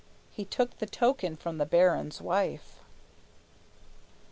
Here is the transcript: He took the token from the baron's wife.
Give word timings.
He 0.31 0.45
took 0.45 0.79
the 0.79 0.87
token 0.87 1.35
from 1.35 1.59
the 1.59 1.65
baron's 1.67 2.21
wife. 2.23 2.79